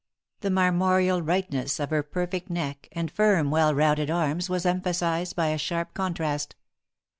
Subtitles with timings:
[0.39, 5.49] The marmoreal whiteness of her perfect neck and firm, well rounded arms was emphasized by
[5.49, 6.55] a sharp contrast.